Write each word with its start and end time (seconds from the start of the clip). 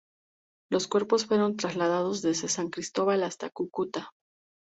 Los 0.71 0.87
cuerpos 0.87 1.27
fueron 1.27 1.57
trasladados 1.57 2.23
desde 2.23 2.47
San 2.47 2.71
Cristóbal 2.71 3.21
hasta 3.21 3.51
Cúcuta. 3.51 4.09